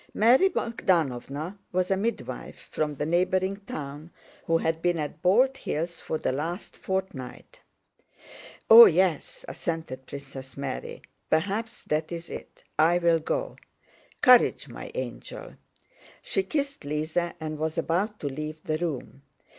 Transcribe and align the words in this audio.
(Mary 0.15 0.49
Bogdánovna 0.49 1.59
was 1.71 1.91
a 1.91 1.95
midwife 1.95 2.67
from 2.71 2.95
the 2.95 3.05
neighboring 3.05 3.57
town, 3.67 4.09
who 4.47 4.57
had 4.57 4.81
been 4.81 4.97
at 4.97 5.21
Bald 5.21 5.55
Hills 5.57 5.99
for 6.01 6.17
the 6.17 6.31
last 6.31 6.75
fortnight.) 6.75 7.61
"Oh 8.67 8.85
yes," 8.85 9.45
assented 9.47 10.07
Princess 10.07 10.57
Mary, 10.57 11.03
"perhaps 11.29 11.83
that's 11.83 12.31
it. 12.31 12.63
I'll 12.79 13.19
go. 13.19 13.57
Courage, 14.23 14.67
my 14.67 14.89
angel." 14.95 15.53
She 16.23 16.41
kissed 16.41 16.83
Lise 16.83 17.15
and 17.39 17.59
was 17.59 17.77
about 17.77 18.19
to 18.21 18.27
leave 18.27 18.63
the 18.63 18.79
room. 18.79 19.21